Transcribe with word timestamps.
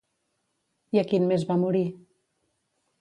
I 0.97 1.01
a 1.01 1.05
quin 1.11 1.29
mes 1.33 1.45
va 1.51 1.59
morir? 1.65 1.85